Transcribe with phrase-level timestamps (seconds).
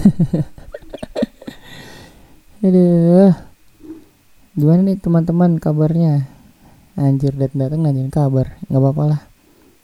[2.64, 3.32] Aduh.
[4.56, 6.28] Gimana nih teman-teman kabarnya?
[6.98, 8.56] Anjir datang-datang nanyain kabar.
[8.68, 9.20] nggak apa-apa lah.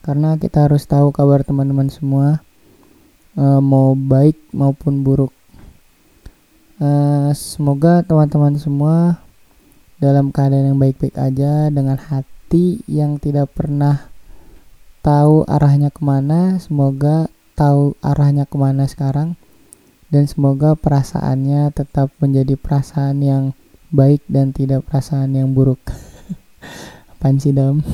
[0.04, 2.44] Karena kita harus tahu kabar teman-teman semua.
[3.36, 5.32] Uh, mau baik maupun buruk.
[6.76, 9.20] Uh, semoga teman-teman semua
[9.96, 14.12] dalam keadaan yang baik-baik aja dengan hati yang tidak pernah
[15.00, 19.40] tahu arahnya ke mana semoga tahu arahnya ke mana sekarang
[20.16, 23.44] dan semoga perasaannya tetap menjadi perasaan yang
[23.92, 25.92] baik dan tidak perasaan yang buruk.
[27.12, 27.84] Apaan sih dam?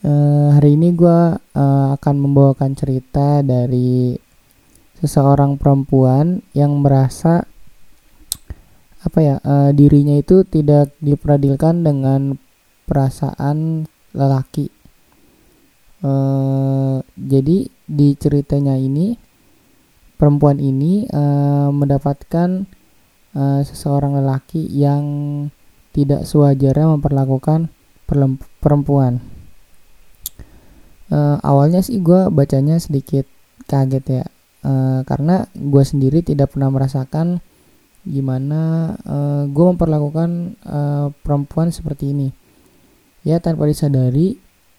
[0.00, 4.16] Uh, hari ini gue uh, akan membawakan cerita dari
[4.96, 7.44] seseorang perempuan yang merasa
[9.04, 12.40] apa ya uh, dirinya itu tidak diperadilkan dengan
[12.88, 13.84] perasaan
[14.16, 14.72] lelaki.
[16.00, 19.27] Uh, jadi di ceritanya ini
[20.18, 22.66] perempuan ini uh, mendapatkan
[23.38, 25.04] uh, seseorang lelaki yang
[25.94, 27.70] tidak sewajarnya memperlakukan
[28.60, 29.22] perempuan.
[31.08, 33.24] Uh, awalnya sih gue bacanya sedikit
[33.64, 34.24] kaget ya,
[34.66, 37.40] uh, karena gue sendiri tidak pernah merasakan
[38.04, 42.28] gimana uh, gue memperlakukan uh, perempuan seperti ini.
[43.24, 44.36] Ya tanpa disadari,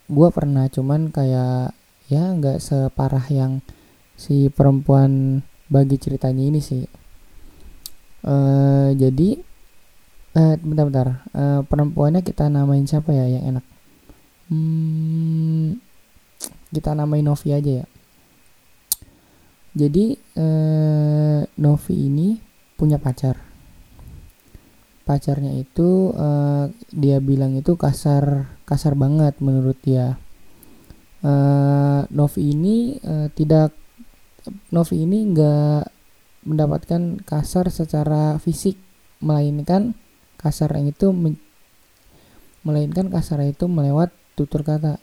[0.10, 1.74] gue pernah cuman kayak
[2.10, 3.62] ya nggak separah yang
[4.20, 5.40] si perempuan
[5.72, 6.84] bagi ceritanya ini sih.
[8.20, 9.40] Uh, jadi
[10.36, 13.66] uh, bentar-bentar uh, perempuannya kita namain siapa ya yang enak?
[14.52, 15.80] Hmm,
[16.76, 17.88] kita namain Novi aja ya.
[19.72, 22.36] Jadi uh, Novi ini
[22.76, 23.40] punya pacar.
[25.08, 30.20] Pacarnya itu uh, dia bilang itu kasar kasar banget menurut dia.
[31.24, 33.72] Uh, Novi ini uh, tidak
[34.72, 35.84] Novi ini nggak
[36.48, 38.80] mendapatkan kasar secara fisik
[39.20, 39.94] melainkan
[40.40, 41.12] kasar yang itu
[42.64, 45.00] melainkan kasar itu melewat tutur kata.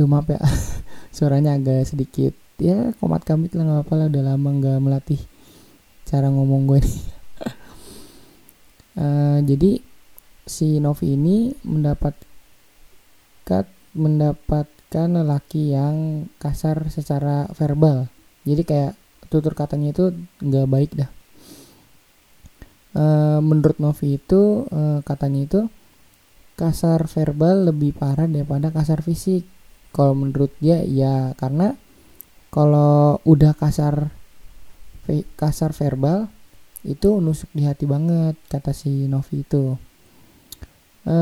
[0.00, 0.40] Duh maaf ya
[1.16, 2.32] suaranya agak sedikit.
[2.58, 5.20] Ya komat kami lah nggak apa lah udah lama nggak melatih
[6.08, 6.98] cara ngomong gue nih.
[8.96, 9.78] Uh, jadi
[10.48, 12.26] si Novi ini mendapatkan
[13.92, 18.08] mendapatkan lelaki yang kasar secara verbal
[18.48, 18.92] jadi kayak
[19.28, 21.10] tutur katanya itu nggak baik dah.
[22.96, 23.04] E,
[23.44, 25.60] menurut Novi itu e, katanya itu
[26.58, 29.44] kasar verbal lebih parah daripada kasar fisik.
[29.92, 31.76] Kalau menurut dia ya karena
[32.48, 34.10] kalau udah kasar
[35.36, 36.28] kasar verbal
[36.84, 39.76] itu nusuk di hati banget kata si Novi itu.
[41.04, 41.16] E,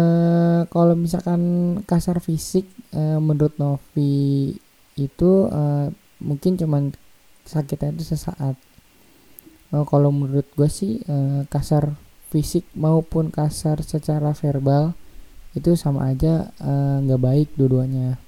[0.70, 1.42] kalau misalkan
[1.86, 4.54] kasar fisik e, menurut Novi
[4.97, 5.62] itu e,
[6.22, 6.94] mungkin cuman
[7.46, 8.58] sakitnya itu sesaat.
[9.74, 11.94] Oh, kalau menurut gue sih eh, kasar
[12.30, 14.94] fisik maupun kasar secara verbal
[15.54, 18.18] itu sama aja eh, nggak baik dua-duanya.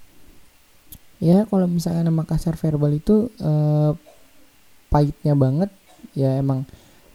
[1.18, 3.92] Ya kalau misalnya nama kasar verbal itu eh,
[4.88, 5.70] pahitnya banget
[6.16, 6.64] ya emang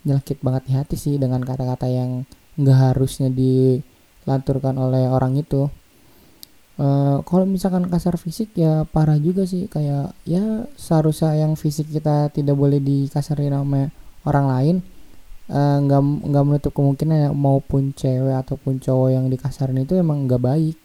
[0.03, 2.27] nyelkit banget di hati sih dengan kata-kata yang
[2.59, 5.71] nggak harusnya dilanturkan oleh orang itu
[6.73, 9.69] Uh, kalau misalkan kasar fisik ya parah juga sih.
[9.69, 13.93] Kayak ya seharusnya yang fisik kita tidak boleh dikasarin sama
[14.25, 14.77] orang lain.
[15.43, 20.23] Eh, nggak uh, nggak menutup kemungkinan ya maupun cewek ataupun cowok yang dikasarin itu emang
[20.23, 20.77] nggak baik.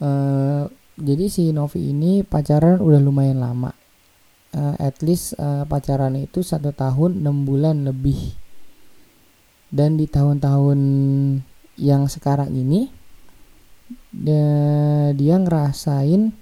[0.00, 0.64] Uh,
[0.96, 3.70] jadi si Novi ini pacaran udah lumayan lama.
[4.48, 8.34] Uh, at least uh, pacaran itu satu tahun enam bulan lebih.
[9.68, 10.80] Dan di tahun-tahun
[11.76, 12.88] yang sekarang ini
[14.12, 16.32] dia, dia ngerasain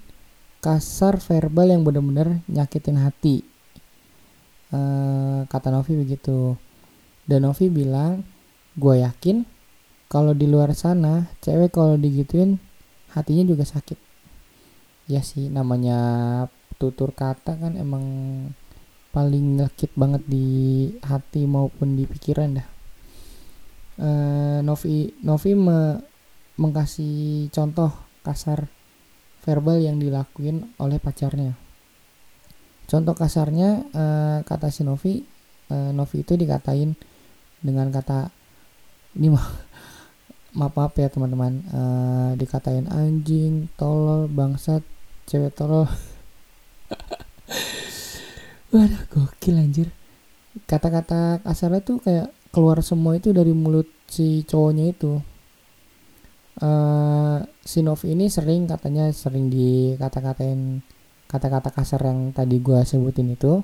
[0.59, 3.45] kasar verbal yang benar-benar nyakitin hati.
[4.67, 6.59] Uh, kata Novi begitu.
[7.27, 8.23] Dan Novi bilang
[8.75, 9.47] gue yakin
[10.07, 12.59] kalau di luar sana cewek kalau digituin
[13.11, 13.99] hatinya juga sakit.
[15.07, 15.97] Ya sih namanya
[16.79, 18.03] tutur kata kan emang
[19.15, 20.47] paling nyakit banget di
[21.01, 22.67] hati maupun di pikiran dah.
[23.97, 25.97] Uh, Novi Novi me,
[26.57, 27.93] mengkasih contoh
[28.25, 28.67] kasar
[29.45, 31.55] verbal yang dilakuin oleh pacarnya.
[32.87, 35.23] Contoh kasarnya uh, kata si Novi,
[35.71, 36.97] uh, Novi itu dikatain
[37.63, 38.31] dengan kata
[39.17, 39.47] ini mah
[40.57, 44.83] maaf maaf ya teman-teman uh, dikatain anjing, tolol, bangsat,
[45.29, 45.87] cewek tolol.
[48.73, 49.89] Waduh gokil anjir.
[50.67, 55.21] Kata-kata kasarnya tuh kayak keluar semua itu dari mulut si cowoknya itu
[56.61, 60.81] uh, si Novi ini sering katanya sering dikata-katain
[61.27, 63.61] kata-kata kasar yang tadi gue sebutin itu.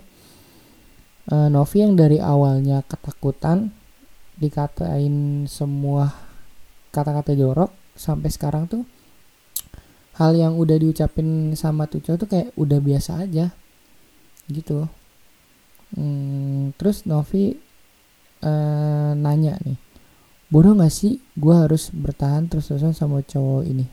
[1.32, 3.72] Uh, Novi yang dari awalnya ketakutan
[4.36, 6.12] dikatain semua
[6.92, 8.84] kata-kata jorok sampai sekarang tuh
[10.20, 13.56] hal yang udah diucapin sama tuh cowok tuh kayak udah biasa aja.
[14.52, 14.86] Gitu.
[15.96, 17.56] Hmm, terus Novi
[18.44, 19.93] uh, nanya nih
[20.54, 21.18] bodoh gak sih?
[21.34, 23.90] Gue harus bertahan terus-terusan sama cowok ini.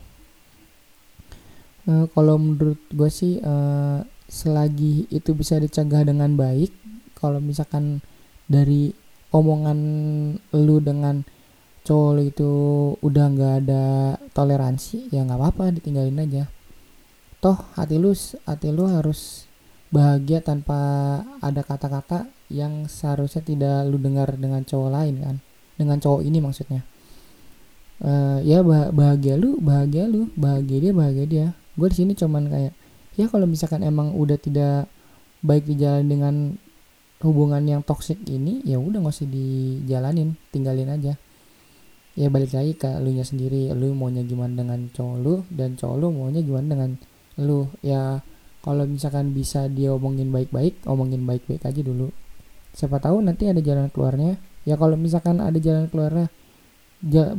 [1.89, 6.69] Uh, kalau menurut gue sih uh, selagi itu bisa dicegah dengan baik
[7.17, 8.05] kalau misalkan
[8.45, 8.93] dari
[9.33, 9.79] omongan
[10.53, 11.25] lu dengan
[11.81, 12.51] cowok itu
[13.01, 13.85] udah nggak ada
[14.37, 16.45] toleransi ya nggak apa-apa ditinggalin aja.
[17.41, 18.13] Toh hati lu
[18.45, 19.49] hati lu harus
[19.89, 20.77] bahagia tanpa
[21.41, 25.37] ada kata-kata yang seharusnya tidak lu dengar dengan cowok lain kan
[25.81, 26.85] dengan cowok ini maksudnya.
[28.01, 31.47] Uh, ya bahagia lu bahagia lu bahagia dia bahagia dia.
[31.77, 32.73] Gue di sini cuman kayak
[33.17, 34.89] ya kalau misalkan emang udah tidak
[35.41, 36.35] baik di jalan dengan
[37.21, 41.13] hubungan yang toksik ini ya udah nggak usah dijalanin tinggalin aja.
[42.17, 45.95] Ya balik lagi ke lu nya sendiri lu maunya gimana dengan cowok lu dan cowok
[46.01, 46.91] lu maunya gimana dengan
[47.37, 47.69] lu.
[47.85, 48.25] Ya
[48.61, 52.09] kalau misalkan bisa dia omongin baik-baik omongin baik-baik aja dulu.
[52.73, 56.29] Siapa tahu nanti ada jalan keluarnya ya kalau misalkan ada jalan keluarnya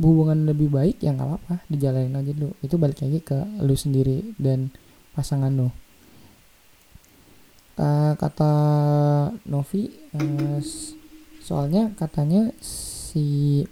[0.03, 1.55] hubungan lebih baik ya nggak apa-apa.
[1.71, 2.51] Dijalanin aja dulu.
[2.59, 4.69] Itu balik lagi ke lu sendiri dan
[5.15, 5.71] pasangan lu.
[7.73, 8.53] Uh, kata
[9.49, 10.61] Novi uh,
[11.41, 13.65] soalnya katanya si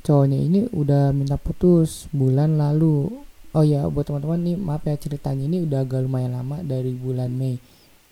[0.00, 3.10] cowoknya ini udah minta putus bulan lalu.
[3.56, 5.44] Oh ya buat teman-teman nih maaf ya ceritanya.
[5.50, 7.58] Ini udah agak lumayan lama dari bulan Mei.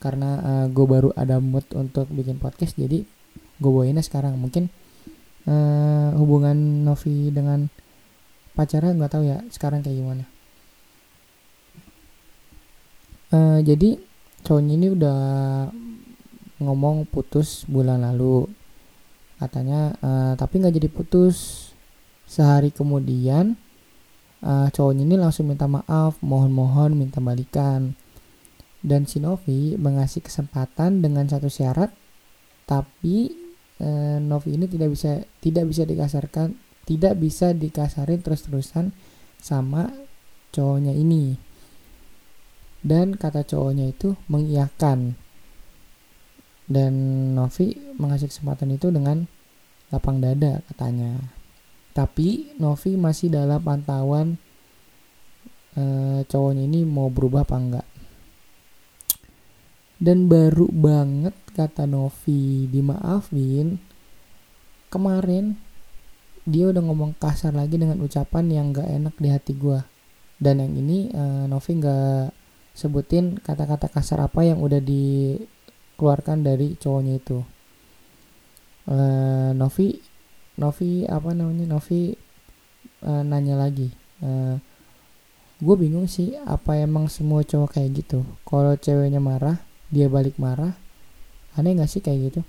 [0.03, 3.07] Karena uh, gue baru ada mood untuk bikin podcast jadi
[3.59, 4.39] gue bawainnya sekarang.
[4.39, 4.71] Mungkin
[5.47, 7.69] uh, hubungan Novi dengan
[8.55, 10.25] pacarnya nggak tahu ya sekarang kayak gimana.
[13.35, 13.99] Uh, jadi
[14.47, 15.21] cowoknya ini udah
[16.63, 18.47] ngomong putus bulan lalu.
[19.43, 21.71] Katanya uh, tapi nggak jadi putus.
[22.25, 23.53] Sehari kemudian
[24.41, 27.93] uh, cowoknya ini langsung minta maaf mohon-mohon minta balikan.
[28.85, 31.89] Dan si Novi mengasih kesempatan dengan satu syarat
[32.65, 33.44] tapi
[33.85, 38.93] eh, Novi ini tidak bisa tidak bisa dikasarkan tidak bisa dikasarin terus-terusan
[39.41, 39.89] sama
[40.53, 41.37] cowoknya ini.
[42.85, 45.17] Dan kata cowoknya itu mengiyakan.
[46.65, 46.93] Dan
[47.37, 49.25] Novi mengasih kesempatan itu dengan
[49.89, 51.17] lapang dada katanya.
[51.97, 54.37] Tapi Novi masih dalam pantauan
[55.77, 55.85] e,
[56.29, 57.89] cowoknya ini mau berubah apa enggak.
[59.97, 63.79] Dan baru banget kata Novi dimaafin
[64.91, 65.55] kemarin
[66.45, 69.81] dia udah ngomong kasar lagi dengan ucapan yang gak enak di hati gue
[70.37, 72.35] dan yang ini uh, Novi gak
[72.75, 77.39] sebutin kata-kata kasar apa yang udah dikeluarkan dari cowoknya itu.
[78.85, 79.97] Uh, Novi
[80.61, 82.13] Novi apa namanya Novi
[83.01, 83.89] uh, nanya lagi
[84.21, 84.61] uh,
[85.57, 88.21] gue bingung sih apa emang semua cowok kayak gitu.
[88.45, 89.57] Kalau ceweknya marah
[89.89, 90.77] dia balik marah
[91.59, 92.41] aneh gak sih kayak gitu?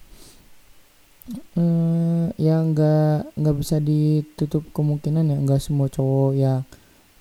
[1.58, 6.62] Hmm, ya nggak nggak bisa ditutup kemungkinan ya nggak semua cowok yang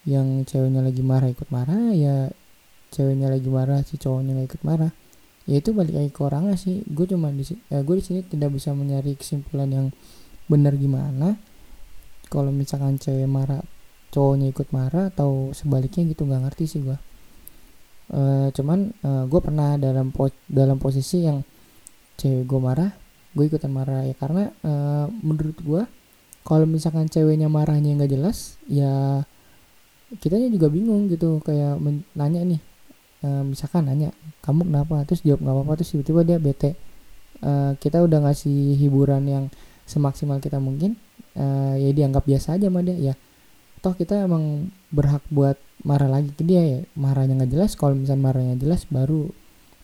[0.04, 2.28] yang ceweknya lagi marah ikut marah ya
[2.92, 4.92] ceweknya lagi marah si cowoknya nggak ikut marah.
[5.48, 6.84] Ya itu balik lagi ke orangnya sih.
[6.88, 9.86] Gue cuma di ya gue di sini tidak bisa mencari kesimpulan yang
[10.52, 11.40] benar gimana.
[12.28, 13.64] Kalau misalkan cewek marah
[14.14, 16.94] cowoknya ikut marah atau sebaliknya gitu nggak ngerti sih gue
[18.14, 21.42] uh, cuman uh, eh, gue pernah dalam po dalam posisi yang
[22.20, 22.92] cewek gue marah
[23.34, 24.14] gue ikutan marah ya.
[24.14, 25.82] Karena uh, menurut gue
[26.46, 29.26] kalau misalkan ceweknya marahnya nggak jelas ya
[30.22, 31.42] kitanya juga bingung gitu.
[31.42, 31.82] Kayak
[32.14, 32.60] nanya nih
[33.26, 34.14] uh, misalkan nanya
[34.46, 35.02] kamu kenapa?
[35.04, 35.72] Terus jawab nggak apa-apa.
[35.82, 36.70] Terus tiba-tiba dia bete.
[37.44, 39.44] Uh, kita udah ngasih hiburan yang
[39.84, 40.96] semaksimal kita mungkin
[41.36, 43.12] uh, ya dianggap biasa aja sama dia.
[43.12, 43.14] Ya
[43.84, 46.80] toh kita emang berhak buat marah lagi ke dia ya.
[46.96, 49.28] Marahnya nggak jelas kalau misalnya marahnya jelas baru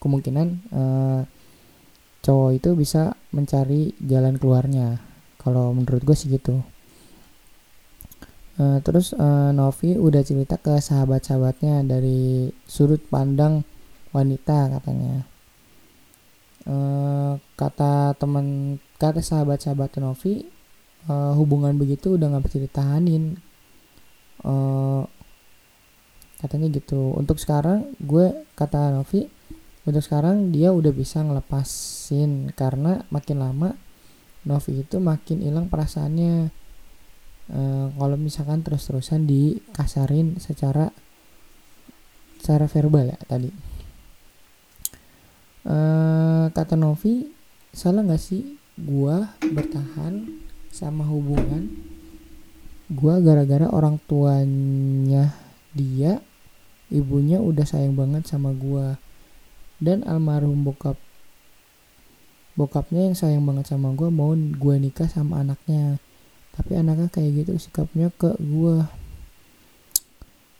[0.01, 1.21] kemungkinan uh,
[2.21, 5.01] cowok itu bisa mencari jalan keluarnya.
[5.41, 6.61] Kalau menurut gue sih gitu.
[8.61, 13.65] Uh, terus uh, Novi udah cerita ke sahabat-sahabatnya dari sudut pandang
[14.13, 15.25] wanita katanya.
[16.61, 20.45] Uh, kata teman kata sahabat-sahabat Novi
[21.09, 23.41] uh, hubungan begitu udah nggak bisa ditahanin.
[24.45, 25.09] Uh,
[26.37, 27.17] katanya gitu.
[27.17, 29.25] Untuk sekarang gue kata Novi
[29.81, 33.69] untuk sekarang dia udah bisa ngelepasin karena makin lama
[34.41, 36.49] Novi itu makin hilang perasaannya.
[37.51, 40.89] Uh, kalau misalkan terus-terusan dikasarin secara
[42.41, 43.49] secara verbal ya tadi.
[45.61, 47.29] Uh, kata Novi
[47.69, 50.41] salah nggak sih gua bertahan
[50.73, 51.69] sama hubungan
[52.89, 55.37] gua gara-gara orang tuanya
[55.77, 56.17] dia
[56.89, 58.97] ibunya udah sayang banget sama gua
[59.81, 60.95] dan almarhum bokap
[62.53, 65.97] bokapnya yang sayang banget sama gua mau gua nikah sama anaknya.
[66.53, 68.91] Tapi anaknya kayak gitu sikapnya ke gua.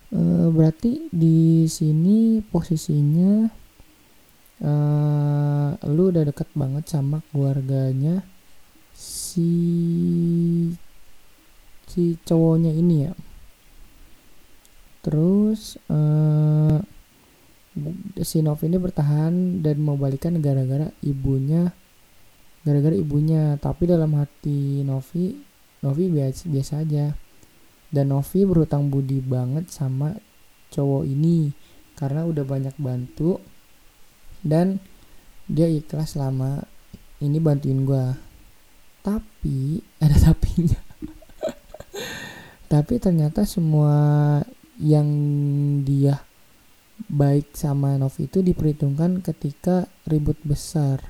[0.10, 3.52] E, berarti di sini posisinya
[4.64, 4.74] e,
[5.86, 8.26] lu udah deket banget sama keluarganya
[8.96, 9.52] si
[11.92, 13.14] si cowoknya ini ya.
[15.04, 17.01] Terus si
[18.46, 21.74] Novi ini bertahan dan mau balikan gara-gara ibunya
[22.66, 23.58] gara-gara ibunya.
[23.58, 25.34] Tapi dalam hati Novi
[25.82, 27.06] Novi biasa biasa aja.
[27.92, 30.16] Dan Novi berhutang budi banget sama
[30.72, 31.52] cowok ini
[32.00, 33.44] karena udah banyak bantu
[34.42, 34.80] dan
[35.52, 36.64] dia ikhlas lama
[37.20, 38.06] ini bantuin gue
[39.04, 40.80] tapi ada tapinya.
[42.72, 44.40] Tapi ternyata semua
[44.80, 45.04] yang
[45.84, 46.24] dia
[47.10, 51.02] baik sama Novi itu diperhitungkan ketika ribut besar.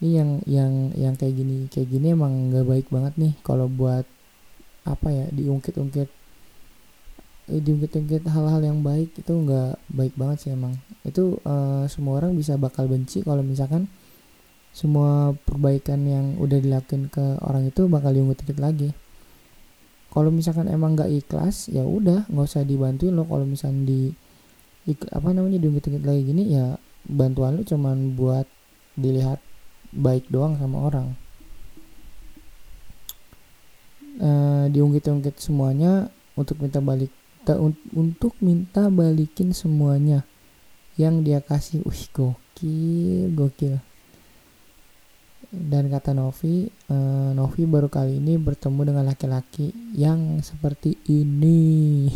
[0.00, 4.08] Ini yang yang yang kayak gini kayak gini emang nggak baik banget nih kalau buat
[4.88, 6.08] apa ya diungkit-ungkit
[7.52, 10.78] eh, diungkit-ungkit hal-hal yang baik itu nggak baik banget sih emang.
[11.04, 13.90] Itu uh, semua orang bisa bakal benci kalau misalkan
[14.70, 18.90] semua perbaikan yang udah dilakukan ke orang itu bakal diungkit-ungkit lagi
[20.10, 23.22] kalau misalkan emang nggak ikhlas ya udah nggak usah dibantuin lo.
[23.30, 24.10] Kalau misalkan di
[25.14, 26.74] apa namanya diungkit-ungkit lagi gini ya
[27.06, 28.42] bantuan lo cuman buat
[28.98, 29.38] dilihat
[29.94, 31.08] baik doang sama orang.
[34.18, 34.30] E,
[34.74, 37.14] diungkit-ungkit semuanya untuk minta balik
[37.46, 40.26] un, untuk minta balikin semuanya
[40.98, 41.86] yang dia kasih.
[41.86, 43.78] Wih gokil gokil
[45.50, 52.06] dan kata Novi, uh, Novi baru kali ini bertemu dengan laki-laki yang seperti ini.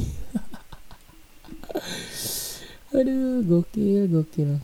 [2.95, 4.63] Aduh, gokil, gokil.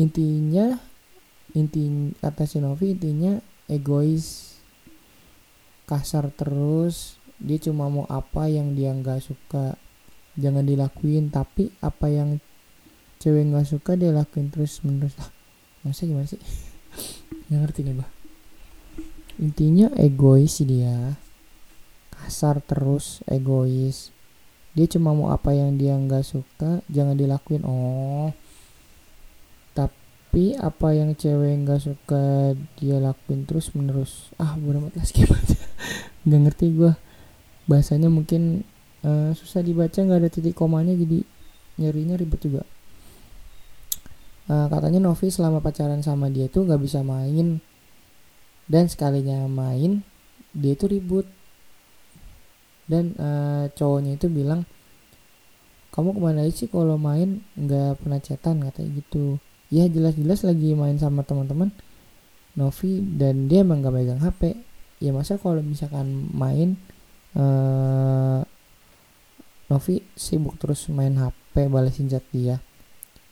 [0.00, 0.72] Intinya,
[1.52, 3.36] inti kata si Novi intinya
[3.68, 4.56] egois,
[5.84, 7.20] kasar terus.
[7.36, 9.76] Dia cuma mau apa yang dia nggak suka,
[10.40, 11.28] jangan dilakuin.
[11.28, 12.40] Tapi apa yang
[13.20, 15.12] cewek nggak suka dia lakuin terus menerus.
[15.84, 16.40] Maksudnya gimana sih?
[17.30, 18.10] nggak ngerti nih bah
[19.40, 21.16] intinya egois sih dia.
[22.12, 24.12] Kasar terus egois.
[24.76, 27.64] Dia cuma mau apa yang dia nggak suka jangan dilakuin.
[27.64, 28.30] Oh.
[29.72, 34.28] Tapi apa yang cewek nggak suka dia lakuin terus menerus.
[34.36, 35.56] Ah beramat lah skip aja.
[36.28, 36.92] Nggak ngerti gue
[37.64, 38.68] bahasanya mungkin
[39.08, 41.24] uh, susah dibaca nggak ada titik komanya jadi
[41.80, 42.62] nyarinya ribet juga
[44.50, 47.62] uh, katanya Novi selama pacaran sama dia tuh gak bisa main.
[48.66, 50.02] Dan sekalinya main
[50.50, 51.26] dia itu ribut.
[52.90, 54.66] Dan uh, cowoknya itu bilang
[55.90, 57.42] kamu ke mana aja sih kalau main?
[57.58, 59.42] Nggak pernah cetan katanya gitu.
[59.70, 61.70] Ya jelas-jelas lagi main sama teman-teman
[62.58, 64.58] Novi dan dia emang gak megang HP
[65.00, 66.76] ya masa kalau misalkan main
[67.38, 68.42] uh,
[69.70, 72.58] Novi sibuk terus main HP balesin chat dia?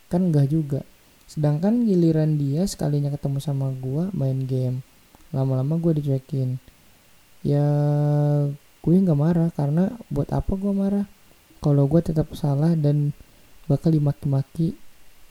[0.07, 0.81] Kan enggak juga
[1.29, 4.81] sedangkan giliran dia sekalinya ketemu sama gue main game.
[5.29, 6.57] Lama-lama gue dicuekin.
[7.45, 7.61] Ya
[8.81, 11.05] gue nggak marah karena buat apa gue marah?
[11.61, 13.13] Kalau gue tetap salah dan
[13.69, 14.73] bakal dimaki-maki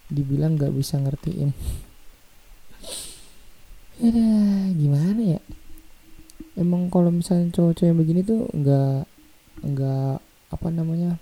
[0.07, 1.51] dibilang nggak bisa ngertiin.
[3.99, 4.15] Ya
[4.79, 5.43] gimana ya?
[6.55, 9.11] Emang kalau misalnya cowok-cowok yang begini tuh nggak
[9.67, 10.23] nggak
[10.55, 11.19] apa namanya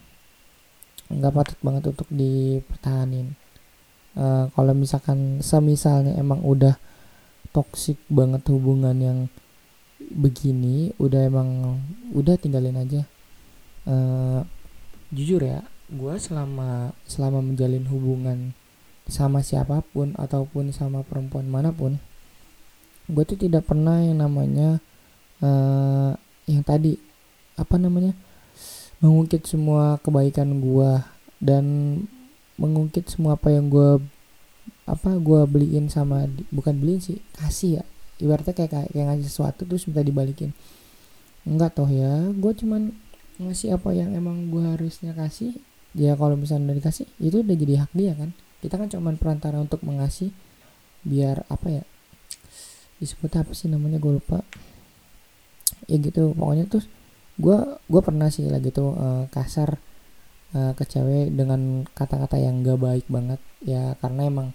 [1.08, 3.32] nggak patut banget untuk dipertahanin
[4.16, 6.74] uh, kalau misalkan semisalnya emang udah
[7.54, 9.18] toksik banget hubungan yang
[10.12, 11.80] begini udah emang
[12.12, 13.04] udah tinggalin aja.
[13.86, 14.42] Uh,
[15.14, 18.50] jujur ya gue selama selama menjalin hubungan
[19.06, 22.02] sama siapa pun ataupun sama perempuan mana pun
[23.06, 24.82] gue tuh tidak pernah yang namanya
[25.38, 26.10] uh,
[26.50, 26.98] yang tadi
[27.54, 28.18] apa namanya
[28.98, 30.90] mengungkit semua kebaikan gue
[31.38, 31.64] dan
[32.56, 34.00] mengungkit semua apa yang gue
[34.86, 37.84] apa gue beliin sama bukan beliin sih kasih ya.
[38.16, 40.56] Ibaratnya kayak kayak, kayak ngasih sesuatu terus minta dibalikin.
[41.44, 42.94] Enggak toh ya gue cuman
[43.36, 45.58] ngasih apa yang emang gue harusnya kasih.
[45.96, 48.30] Ya kalau misalnya udah dikasih itu udah jadi hak dia kan.
[48.64, 50.32] Kita kan cuman perantara untuk mengasih
[51.06, 51.84] biar apa ya
[52.96, 54.40] disebut apa sih namanya gue lupa.
[55.90, 56.82] Ya gitu pokoknya tuh
[57.36, 57.58] gue
[57.90, 59.76] gue pernah sih lagi tuh uh, kasar
[60.52, 63.40] uh, ke cewek dengan kata-kata yang gak baik banget.
[63.64, 64.48] Ya karena emang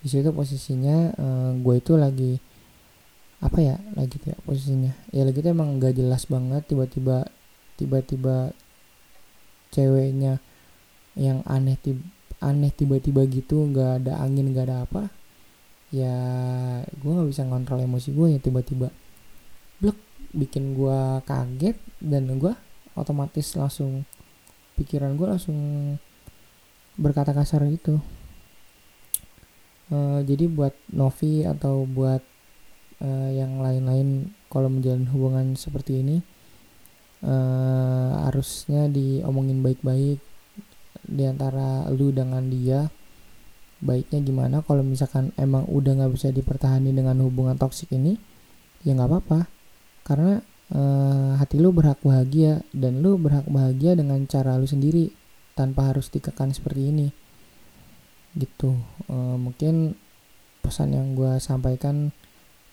[0.00, 2.38] di situ posisinya uh, gue itu lagi
[3.42, 7.28] apa ya lagi ya posisinya ya lagi tuh emang gak jelas banget tiba-tiba
[7.76, 8.56] tiba-tiba
[9.74, 10.40] ceweknya
[11.16, 12.00] yang aneh tiba
[12.40, 15.08] aneh tiba-tiba gitu nggak ada angin nggak ada apa
[15.88, 16.14] ya
[16.84, 18.92] gue nggak bisa ngontrol emosi gue ya tiba-tiba
[19.80, 19.96] blek
[20.36, 22.52] bikin gue kaget dan gue
[22.92, 24.04] otomatis langsung
[24.76, 25.58] pikiran gue langsung
[27.00, 28.00] berkata kasar gitu.
[29.86, 32.20] Uh, jadi buat Novi atau buat
[33.00, 36.16] uh, yang lain-lain kalau menjalin hubungan seperti ini
[37.22, 40.18] uh, harusnya diomongin baik-baik
[41.06, 42.90] di antara lu dengan dia.
[43.76, 44.64] Baiknya gimana?
[44.64, 48.16] Kalau misalkan emang udah nggak bisa dipertahani dengan hubungan toksik ini
[48.82, 49.40] ya nggak apa-apa.
[50.02, 50.40] Karena
[50.74, 55.12] uh, hati lu berhak bahagia dan lu berhak bahagia dengan cara lu sendiri
[55.54, 57.08] tanpa harus dikekang seperti ini.
[58.34, 58.74] Gitu.
[59.06, 59.94] Uh, mungkin
[60.64, 62.10] pesan yang gue sampaikan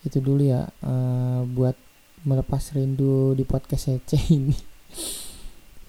[0.04, 1.78] itu dulu ya uh, buat
[2.26, 4.56] melepas rindu di podcast Ece ini.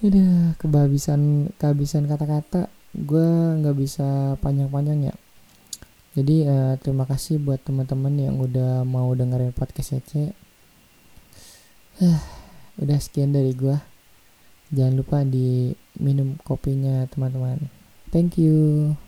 [0.05, 2.69] Udah kehabisan kehabisan kata-kata.
[2.95, 3.27] Gue
[3.59, 5.15] nggak bisa panjang-panjang ya.
[6.15, 10.44] Jadi uh, terima kasih buat teman-teman yang udah mau dengerin podcast Ece
[12.81, 13.77] udah sekian dari gue
[14.73, 17.71] jangan lupa di minum kopinya teman-teman.
[18.11, 18.99] Thank you